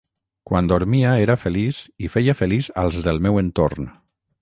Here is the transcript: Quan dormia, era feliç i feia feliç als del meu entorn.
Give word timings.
Quan 0.51 0.69
dormia, 0.71 1.11
era 1.27 1.35
feliç 1.43 1.83
i 2.07 2.11
feia 2.17 2.37
feliç 2.43 2.73
als 2.85 3.01
del 3.11 3.25
meu 3.27 3.43
entorn. 3.47 3.97